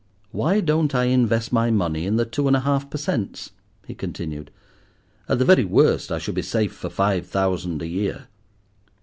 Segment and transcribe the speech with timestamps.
[0.31, 3.51] "Why don't I invest my money in the two and a half per cents?"
[3.85, 4.49] he continued.
[5.29, 8.25] "At the very worst I should be safe for five thousand a year.